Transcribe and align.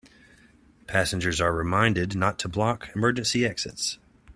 Passengers 0.87 1.39
are 1.39 1.53
reminded 1.53 2.15
not 2.15 2.39
to 2.39 2.49
block 2.49 2.87
the 2.87 2.97
emergency 2.97 3.45
exits. 3.45 3.99